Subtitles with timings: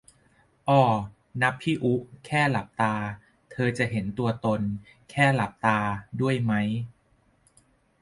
[0.69, 0.81] อ้อ
[1.41, 2.93] นับพี่อุ๊ แค่หลับตา
[3.51, 4.61] เธอจะเห็นตัวตน
[5.11, 5.79] แค่หลับตา
[6.21, 6.53] ด้วยไหม